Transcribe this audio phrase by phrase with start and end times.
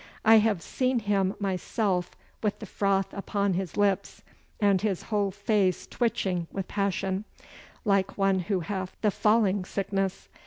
[0.25, 4.23] I have seen him myself with the froth upon his lips
[4.59, 7.23] and his whole face twitching with passion,
[7.85, 10.27] like one who hath the falling sickness.